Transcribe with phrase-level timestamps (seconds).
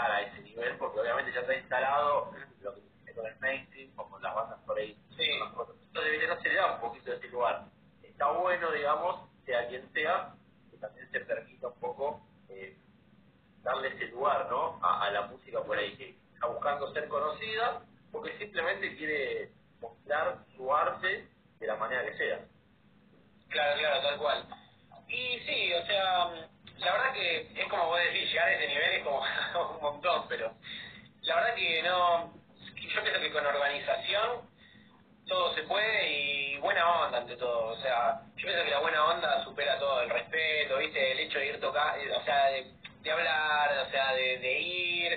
[0.00, 3.90] llegar a ese nivel, porque obviamente ya está instalado lo que tiene con el mainstream,
[3.94, 4.96] como las bandas por ahí.
[5.16, 5.30] Sí.
[5.30, 7.64] Entonces, no se le da un poquito de ese lugar.
[8.02, 10.34] Está bueno, digamos, sea quien sea,
[10.70, 12.76] que también se permita un poco eh,
[13.62, 14.78] darle ese lugar, ¿no?
[14.82, 17.82] A, a la música por ahí, que está buscando ser conocida,
[18.12, 21.28] porque simplemente quiere mostrar su arte
[21.58, 22.40] de la manera que sea.
[23.48, 24.46] Claro, claro, tal cual.
[25.08, 28.90] Y sí, o sea, la verdad que es como vos decís, llegar a ese nivel
[28.92, 29.20] es como
[29.76, 30.52] un montón, pero
[31.22, 32.32] la verdad que no,
[32.74, 34.48] yo pienso que con organización
[35.26, 39.04] todo se puede y buena onda ante todo, o sea, yo pienso que la buena
[39.04, 43.86] onda supera todo, el respeto, viste, el hecho de ir tocar, o sea, de, hablar,
[43.86, 45.12] o sea, de, de ir,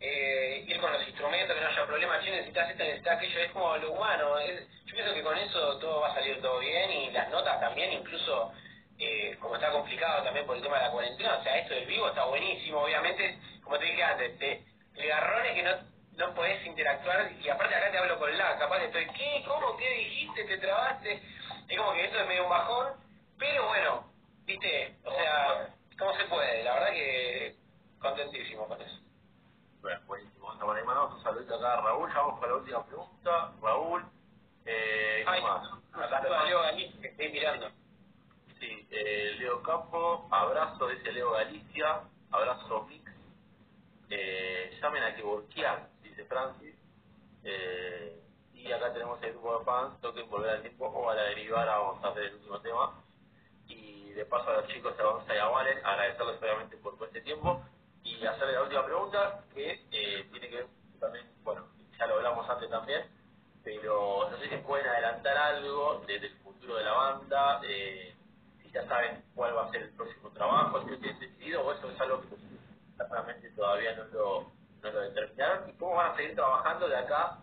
[0.00, 3.50] eh, ir con los instrumentos, que no haya problema, che, necesitas esto, necesitas aquello, es
[3.50, 6.90] como lo humano, es, yo pienso que con eso todo va a salir todo bien
[6.92, 8.52] y las notas también, incluso
[8.98, 11.86] eh, como está complicado también por el tema de la cuarentena, o sea, esto del
[11.86, 16.34] vivo está buenísimo, obviamente, como te dije antes, te, el garrón es que no, no
[16.34, 19.44] podés interactuar, y aparte acá te hablo con la, capaz estoy, ¿qué?
[19.46, 19.76] ¿Cómo?
[19.76, 20.44] ¿Qué dijiste?
[20.44, 21.22] ¿Te trabaste?
[21.68, 22.94] Es como que esto es medio un bajón,
[23.38, 24.12] pero bueno,
[24.44, 25.68] viste, o sea,
[25.98, 26.64] ¿cómo se puede?
[26.64, 27.56] La verdad que
[28.00, 29.00] contentísimo con eso.
[29.80, 30.52] Bueno, buenísimo.
[30.56, 32.10] Bueno, le mandamos un saludito acá a Raúl.
[32.10, 33.52] Ya vamos con la última pregunta.
[33.62, 34.04] Raúl,
[34.64, 35.68] eh, ¿qué Ay, más?
[35.94, 37.70] acá Leo Galicia, que estoy mirando.
[38.58, 42.00] Sí, eh, Leo Campo, abrazo, dice Leo Galicia,
[42.32, 43.07] abrazo Mix.
[44.10, 46.74] Eh, llamen a que volquear, dice Francis.
[47.44, 48.20] Eh,
[48.54, 51.78] y acá tenemos el grupo de fans, toquen volver al tiempo o a la derivada,
[51.78, 53.04] vamos a hacer el último tema.
[53.68, 57.06] Y de paso a los chicos de Avanza y a Valen, agradecerles obviamente por todo
[57.06, 57.62] este tiempo.
[58.04, 60.66] Y hacerle la última pregunta, que eh, tiene que ver
[61.00, 61.66] también, bueno,
[61.98, 63.04] ya lo hablamos antes también,
[63.64, 68.16] pero no sé si pueden adelantar algo de- del futuro de la banda, eh,
[68.62, 71.72] si ya saben cuál va a ser el próximo trabajo, si lo tienen decidido, o
[71.72, 72.28] eso es algo que
[73.58, 77.38] todavía no lo, no lo determinaron, y cómo van a seguir trabajando de acá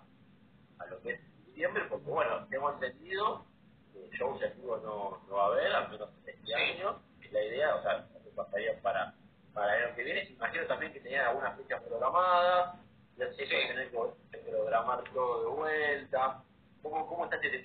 [0.80, 3.46] a lo que es diciembre, porque bueno, tengo entendido
[3.92, 7.44] que shows en vivo no, no va a haber, al menos este año, y la
[7.44, 9.14] idea, o sea, que pasaría para,
[9.54, 12.80] para el año que viene, imagino también que tenían algunas fechas programadas,
[13.18, 16.44] ya sé que tener que programar todo de vuelta,
[16.82, 17.62] ¿cómo, cómo está este?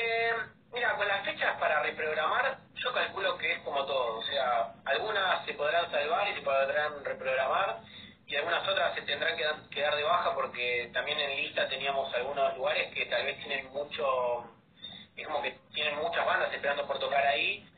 [0.00, 0.32] Eh,
[0.72, 4.18] mira, con las fechas para reprogramar, yo calculo que es como todo.
[4.18, 7.80] O sea, algunas se podrán salvar y se podrán reprogramar,
[8.24, 12.14] y algunas otras se tendrán que dar, que de baja porque también en lista teníamos
[12.14, 14.44] algunos lugares que tal vez tienen mucho.
[15.16, 17.68] Es como que tienen muchas bandas esperando por tocar ahí.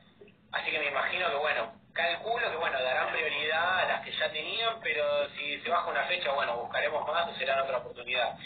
[0.52, 4.30] Así que me imagino que, bueno, calculo que, bueno, darán prioridad a las que ya
[4.30, 8.36] tenían, pero si se baja una fecha, bueno, buscaremos más o será otra oportunidad.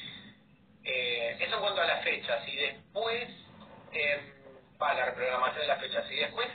[0.84, 2.46] Eh, eso en cuanto a las fechas.
[2.46, 3.43] Y después,
[3.94, 4.32] eh,
[4.78, 6.10] para la reprogramación de las fechas.
[6.10, 6.48] Y después,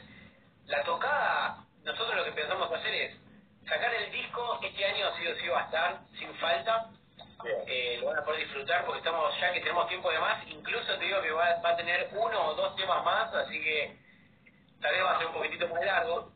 [0.65, 3.17] la tocada, nosotros lo que pensamos hacer es
[3.67, 6.89] sacar el disco, este año sí o sí va a estar, sin falta.
[7.67, 10.45] Eh, lo van a poder disfrutar porque estamos ya que tenemos tiempo de más.
[10.47, 13.97] Incluso te digo que va, va a tener uno o dos temas más, así que
[14.81, 16.33] tal vez va a ser un poquitito más largo.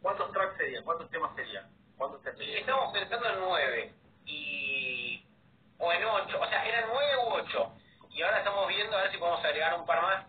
[0.00, 0.84] ¿Cuántos tracks serían?
[0.84, 1.68] ¿Cuántos temas serían?
[1.96, 2.60] ¿Cuántos Y serían?
[2.60, 3.94] estamos pensando en nueve
[4.26, 5.24] y
[5.78, 7.72] o en ocho, o sea, eran nueve u ocho.
[8.10, 10.26] Y ahora estamos viendo a ver si podemos agregar un par más,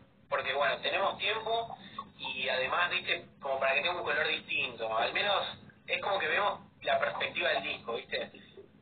[0.50, 1.78] porque bueno, tenemos tiempo
[2.18, 4.98] y además, viste, como para que tenga un color distinto.
[4.98, 5.46] Al menos
[5.86, 8.32] es como que vemos la perspectiva del disco, viste.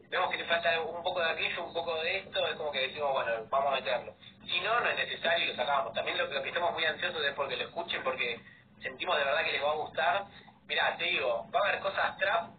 [0.09, 2.87] Vemos que le falta un poco de aquello, un poco de esto, es como que
[2.87, 4.15] decimos, bueno, vamos a meterlo.
[4.45, 5.93] Si no, no es necesario y lo sacamos.
[5.93, 8.39] También lo, lo que estamos muy ansiosos es porque lo escuchen, porque
[8.81, 10.25] sentimos de verdad que les va a gustar.
[10.67, 12.49] Mirá, te digo, va a haber cosas trap,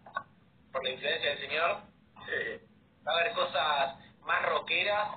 [0.70, 1.78] por la influencia del señor,
[2.26, 2.60] Sí.
[3.06, 5.08] va a haber cosas más rockeras,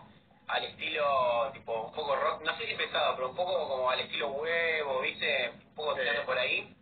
[0.51, 4.01] al estilo, tipo, un poco rock, no sé si pesado, pero un poco como al
[4.01, 5.49] estilo huevo, ¿viste?
[5.69, 6.01] Un poco Sí.
[6.01, 6.75] tirando por ahí.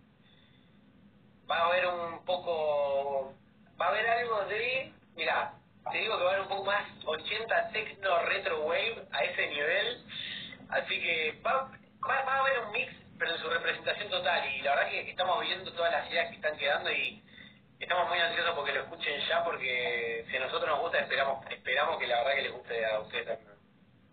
[1.49, 3.33] Va a haber un poco,
[3.79, 5.53] va a haber algo de, mira,
[5.91, 9.47] te digo que va a haber un poco más 80 techno retro wave a ese
[9.47, 10.05] nivel,
[10.69, 11.71] así que va,
[12.07, 15.09] va, va a haber un mix, pero en su representación total, y la verdad que
[15.11, 17.23] estamos viendo todas las ideas que están quedando y
[17.79, 21.99] estamos muy ansiosos porque lo escuchen ya, porque si a nosotros nos gusta, esperamos esperamos
[21.99, 23.48] que la verdad que les guste a ustedes también.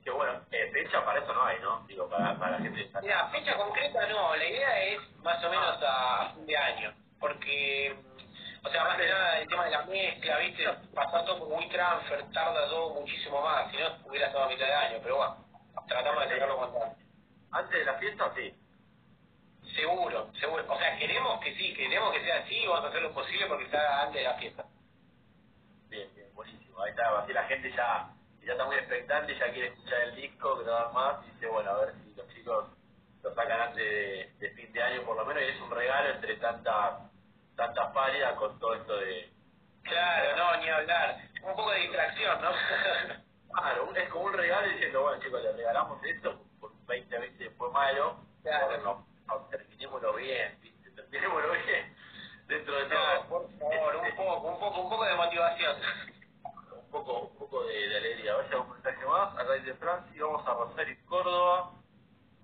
[0.07, 1.85] Que bueno, eh, fecha para eso no hay, ¿no?
[1.89, 5.83] Digo, para, para la gente Mira, fecha concreta no, la idea es más o menos
[5.83, 7.93] a fin de año, porque,
[8.63, 10.65] o sea, más que nada el tema de la mezcla, ¿viste?
[10.95, 14.67] Pasar todo por muy transfer, tarda todo muchísimo más, si no hubiera estado a mitad
[14.67, 15.45] de año, pero bueno,
[15.89, 17.07] tratamos de sacarlo cuanto antes.
[17.51, 18.55] Antes de la fiesta, sí.
[19.75, 23.03] Seguro, seguro, o sea, queremos que sí, queremos que sea así y vamos a hacer
[23.03, 24.67] lo posible porque sea antes de la fiesta.
[25.89, 26.81] Bien, bien, buenísimo.
[26.81, 28.09] Ahí está, así la gente ya,
[28.47, 31.47] ya está muy expectante, ya quiere escuchar el disco, que no dan más, y dice,
[31.49, 32.67] bueno, a ver si los chicos
[33.23, 36.11] lo sacan antes de, de fin de año por lo menos, y es un regalo
[36.11, 37.11] entre tantas
[37.57, 39.31] tantas pálidas con todo esto de,
[39.83, 41.17] Claro, no, ni hablar.
[41.43, 42.51] Un poco de distracción, ¿no?
[43.53, 47.71] claro, es como un regalo diciendo, bueno chicos, le regalamos esto por un 2020 fue
[47.71, 48.79] malo, claro.
[48.79, 50.91] no, no, terminémoslo bien, ¿viste?
[50.91, 51.97] terminémoslo bien
[52.49, 53.29] dentro de todo.
[53.29, 55.77] por favor, un poco, un poco, un poco de motivación.
[56.73, 57.33] Un poco,
[57.65, 58.37] de, alegría.
[58.37, 61.73] Vaya un mensaje más, a raíz de Francia, vamos a Rosario y Córdoba.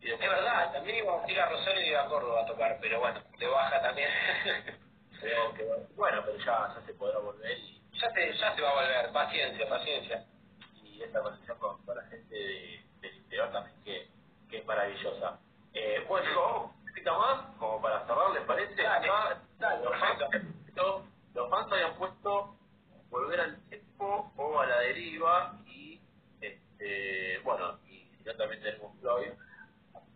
[0.00, 3.00] Y es verdad, también íbamos a ir a Rosario y a Córdoba a tocar, pero
[3.00, 4.08] bueno, de baja también.
[5.20, 5.64] pero que,
[5.94, 7.80] bueno, pero ya, ya se podrá volver y...
[7.92, 10.24] Ya, se, ya se va a volver, paciencia, paciencia.
[10.82, 14.08] Y esta conexión con, con la gente de, del interior también que,
[14.50, 15.38] que es maravillosa.
[15.74, 16.72] Eh, bueno, chicos,
[17.04, 18.82] vamos más, como para cerrar, ¿les parece?
[18.82, 19.08] Dale,
[19.58, 20.20] dale, los, fans,
[21.34, 22.56] los fans habían puesto
[23.10, 26.00] volver al tiempo o a la deriva y,
[26.40, 29.32] este, bueno, y si no también tenemos Floyd,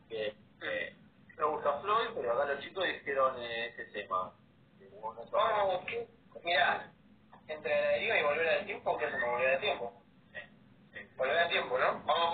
[0.08, 0.96] que eh,
[1.36, 4.32] me gusta Floyd, pero acá los chicos dijeron eh, ese tema.
[5.30, 5.84] Vamos,
[6.42, 6.90] mira,
[7.48, 8.48] entre la deriva y volver
[9.16, 9.92] al tiempo,
[10.32, 11.16] ¿qué hacemos?
[11.16, 11.42] Volver tiempo.
[11.42, 12.02] Al tiempo, ¿no?
[12.04, 12.32] Vamos,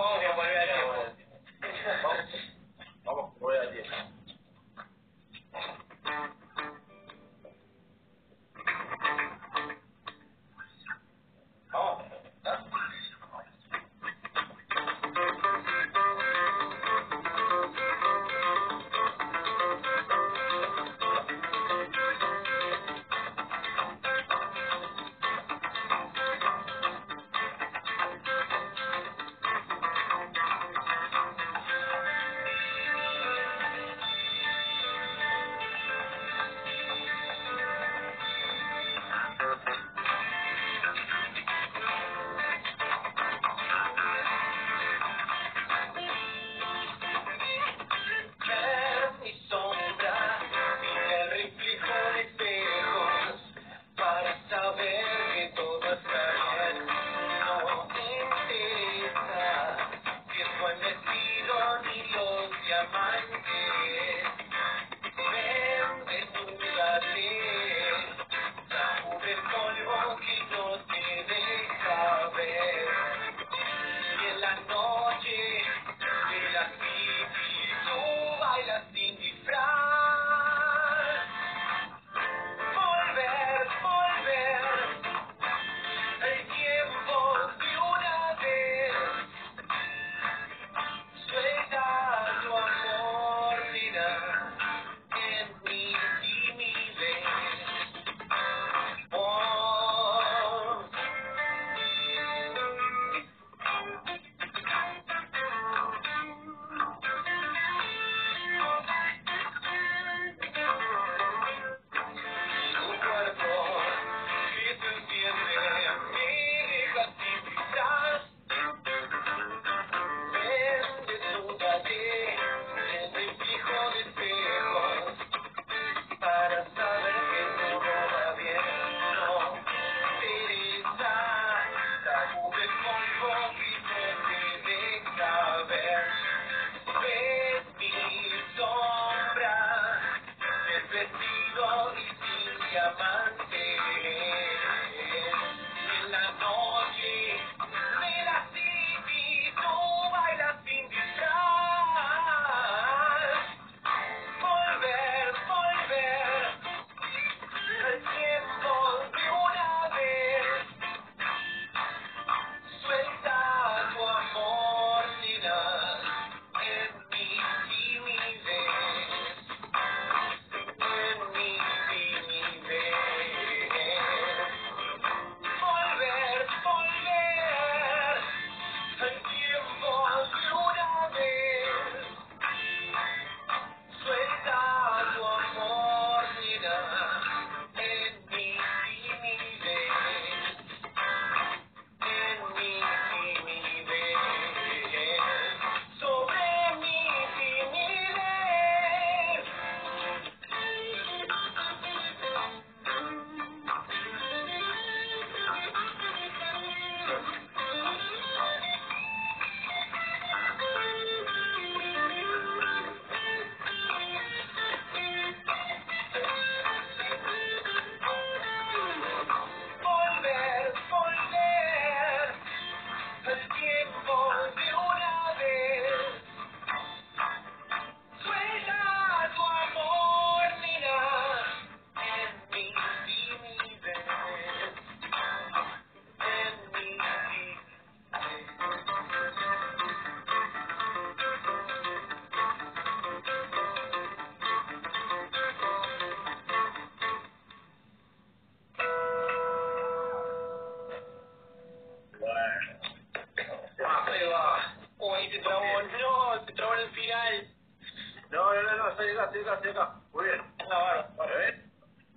[259.40, 259.94] estoy acá.
[260.12, 260.42] Muy bien.
[260.68, 261.32] No, bueno, bueno.
[261.40, 261.64] ¿Eh?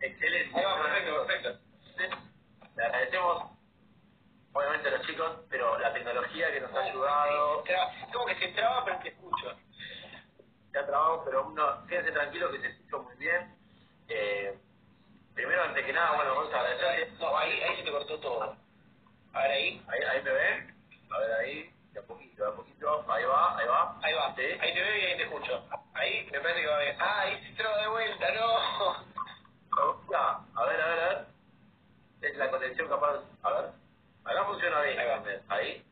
[0.02, 0.64] Excelente.
[0.64, 1.60] Va, perfecto, perfecto.
[2.76, 3.52] Le agradecemos,
[4.54, 7.64] obviamente, a los chicos, pero la tecnología que nos ha ayudado.
[8.12, 9.56] Como que se traba, pero te escucho.
[10.72, 13.56] Se ha trabado, pero uno, quédense tranquilo que se escuchó muy bien.
[14.10, 14.60] Eh,
[15.34, 17.12] primero, antes que nada, bueno, vamos a agradecerle.
[17.20, 18.58] No, ahí, ahí se te cortó todo.
[19.34, 19.86] A ver ahí.
[19.88, 20.76] Ahí, ahí me ven.
[21.12, 23.06] A ver ahí, de a poquito, de a poquito.
[23.10, 24.00] Ahí va, ahí va.
[24.04, 24.36] Ahí va.
[24.36, 24.44] Sí.
[24.60, 25.64] Ahí te veo y ahí te escucho.
[25.96, 26.98] Ahí parece que va bien.
[27.02, 29.08] Ah, ahí se traba de vuelta, no.
[30.12, 31.28] Ya, a ver, a ver, a ver.
[32.22, 33.22] Es la conexión capaz.
[33.44, 33.72] A ver.
[34.26, 35.00] Acá funciona bien.
[35.00, 35.24] Ahí va.
[35.50, 35.86] Ahí.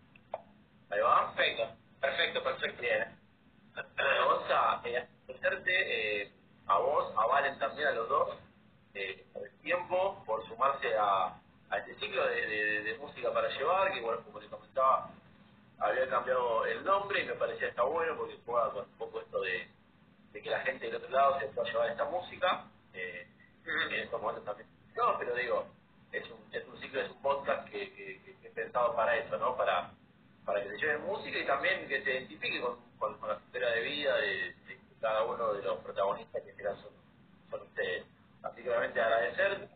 [0.91, 1.33] Ahí va.
[1.36, 2.81] Perfecto, perfecto, perfecto.
[2.81, 3.19] Bien.
[4.25, 6.33] Gonza, eh, agradecerte eh,
[6.67, 8.38] a vos, a Valen también, a los dos,
[8.95, 11.39] eh, por el tiempo, por sumarse a,
[11.72, 15.10] a este ciclo de, de- de música para llevar, que bueno, como les comentaba,
[15.79, 19.41] había cambiado el nombre y me parecía está bueno porque juega con un poco esto
[19.41, 19.69] de,
[20.33, 22.65] de que la gente del otro lado se pueda llevar esta música.
[22.93, 23.27] Eh,
[23.65, 24.67] en estos momentos también.
[24.95, 25.65] No, pero digo,
[26.11, 29.15] es un, es un ciclo, es un podcast que, que, que- que es pensado para
[29.17, 29.55] eso, ¿no?
[29.55, 29.91] Para,
[30.45, 33.69] para que se lleven música y también que se identifique con, con, con la historia
[33.69, 34.27] de vida de,
[34.67, 36.91] de cada uno de los protagonistas que en este son,
[37.49, 38.05] son ustedes.
[38.43, 39.69] Así que obviamente agradecer,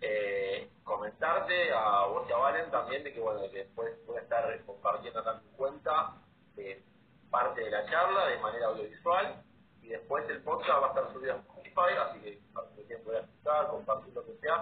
[0.00, 4.20] eh, comentarte a vos y a Valen también de que bueno, que después voy a
[4.22, 6.14] estar compartiendo acá en mi cuenta
[6.56, 6.82] eh,
[7.30, 9.42] parte de la charla de manera audiovisual
[9.88, 13.02] y después el podcast va a estar subido en Spotify, así que para que quien
[13.04, 14.56] pueda escuchar, compartir lo que sea,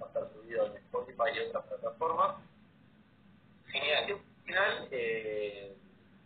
[0.00, 2.36] va a estar subido en Spotify y otras plataformas.
[3.66, 4.04] Genial.
[4.04, 5.76] al final, eh,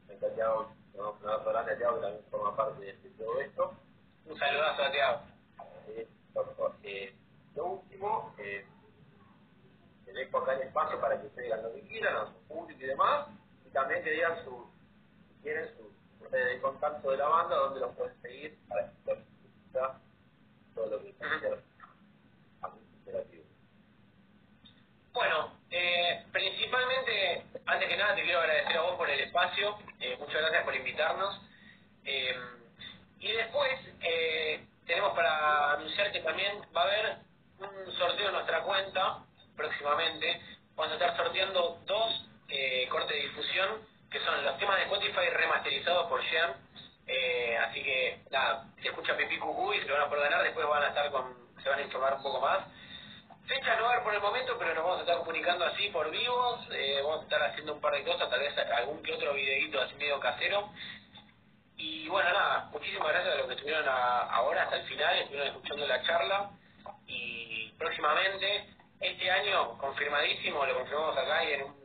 [0.07, 3.73] en Santiago, tenemos un abrazo grande a Santiago que también forma parte de, todo esto.
[4.27, 5.21] Un saludazo a Tiago.
[5.89, 6.09] Eh,
[6.83, 7.15] eh,
[7.55, 8.67] lo último, eh,
[10.05, 12.83] te dejo acá el espacio para que ustedes digan lo que quieran, a su público
[12.83, 13.29] y demás,
[13.67, 14.71] y también que digan su,
[15.27, 15.93] si quieren, su
[16.33, 20.01] de contacto de la banda, donde los pueden seguir para escuchar su música,
[20.75, 21.63] todo lo que quieran
[22.99, 23.45] interactivo.
[25.13, 30.43] Bueno, eh, principalmente, antes que te quiero agradecer a vos por el espacio, eh, muchas
[30.43, 31.41] gracias por invitarnos.
[32.05, 32.37] Eh,
[33.21, 37.17] y después eh, tenemos para anunciar que también va a haber
[37.61, 39.19] un sorteo en nuestra cuenta
[39.57, 40.43] próximamente.
[40.75, 42.29] Vamos a estar sorteando dos
[42.91, 46.55] cortes de difusión que son los temas de Spotify remasterizados por Jean.
[47.67, 50.67] Así que nada, se escucha Pipí Cucú y se lo van a poder ganar, después
[50.67, 52.67] van a estar con, se van a informar un poco más.
[53.47, 55.89] Fecha no va a haber por el momento, pero nos vamos a estar comunicando así
[55.91, 59.15] por vivos, eh, vamos a estar haciendo un par de cosas, tal vez algún que
[59.15, 60.71] otro videito así medio casero.
[61.77, 65.49] Y bueno, nada, muchísimas gracias a los que estuvieron a- ahora hasta el final, estuvieron
[65.49, 66.51] escuchando la charla.
[67.07, 68.67] Y próximamente,
[69.01, 71.77] este año, confirmadísimo, lo confirmamos acá y en un...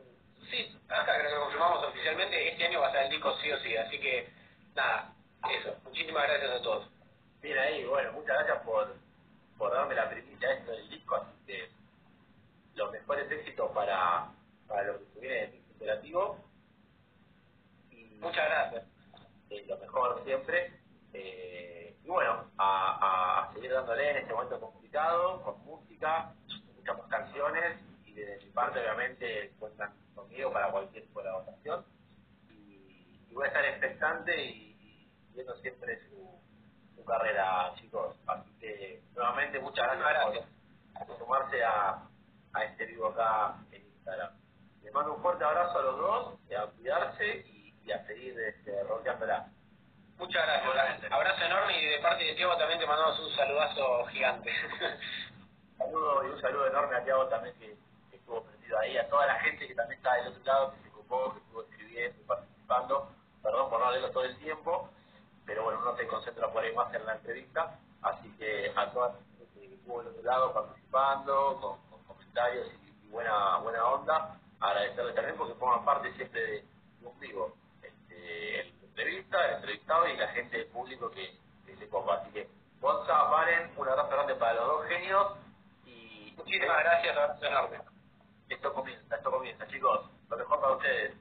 [0.50, 3.52] Sí, acá creo que lo confirmamos oficialmente, este año va a estar el disco sí
[3.52, 4.30] o sí, así que
[4.74, 5.12] nada,
[5.50, 6.88] eso, muchísimas gracias a todos.
[7.42, 8.96] Bien ahí, bueno, muchas gracias por,
[9.58, 11.70] por darme la primicia esto del disco, así que
[12.74, 14.32] los mejores éxitos para,
[14.68, 16.44] para lo que se viene del disco interactivo.
[17.90, 18.84] Y Muchas gracias.
[19.50, 20.80] eh, lo mejor siempre.
[21.12, 26.34] Eh, y bueno, a, a seguir dándole en este momento complicado, con música,
[26.76, 31.84] muchas más canciones, y de mi parte obviamente cuentan conmigo para cualquier colaboración.
[32.50, 36.40] Y, y voy a estar expectante y, y viendo siempre su,
[36.96, 38.16] su carrera, chicos.
[38.60, 40.44] Que nuevamente muchas gracias,
[41.06, 42.02] por, sumarse a,
[42.52, 44.32] a este vivo acá en Instagram.
[44.82, 48.82] Les mando un fuerte abrazo a los dos, a cuidarse y, y a seguir este,
[48.84, 49.48] rockeándola.
[50.18, 51.12] Muchas gracias.
[51.12, 54.50] Abrazo enorme y de parte de Tiago también te mandamos un saludazo gigante.
[55.78, 57.76] saludo y un saludo enorme a Tiago también que,
[58.10, 60.82] que estuvo prendido ahí, a toda la gente que también está del otro lado, que
[60.82, 63.12] se ocupó, que estuvo escribiendo y participando.
[63.42, 64.90] Perdón por no leerlo todo el tiempo,
[65.46, 67.78] pero bueno, uno se concentra por ahí más en la entrevista.
[68.02, 72.68] Así que a toda la gente que estuvo del otro lado participando, con, con comentarios
[72.84, 76.64] y, y buena buena onda, agradecerles también porque forman parte siempre de
[77.02, 77.54] un vivo.
[77.82, 81.36] Este, el entrevista, el entrevistado y la gente del público que,
[81.66, 82.14] que se copa.
[82.14, 82.48] Así que,
[82.80, 85.32] Gonza, Valen, un abrazo grande para los dos genios
[85.86, 87.78] y Muchísimas gracias, abrazo enorme.
[88.48, 90.10] esto comienza, esto comienza, chicos.
[90.30, 91.14] Lo mejor para ustedes.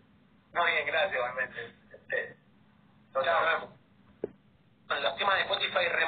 [0.53, 1.21] Muy bien, gracias.
[2.01, 2.37] Ustedes.
[3.13, 3.69] Chao, nos vemos.
[5.03, 6.07] Los temas de Spotify remasterizados.